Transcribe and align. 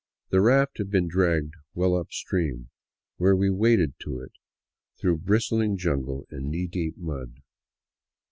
The 0.31 0.41
raft 0.41 0.79
had 0.79 0.89
been 0.89 1.07
dragged 1.07 1.53
well 1.75 1.95
up 1.95 2.11
stream, 2.11 2.69
where 3.17 3.35
we 3.35 3.51
waded 3.51 3.93
to 3.99 4.19
it 4.21 4.31
through 4.99 5.19
brist 5.19 5.51
ling 5.51 5.77
jungle 5.77 6.25
and 6.31 6.49
knee 6.49 6.65
deep 6.65 6.97
mud. 6.97 7.43